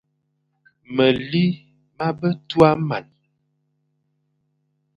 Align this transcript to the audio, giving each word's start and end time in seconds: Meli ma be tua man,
Meli 0.95 1.43
ma 1.97 2.07
be 2.19 2.29
tua 2.47 2.71
man, 2.87 3.05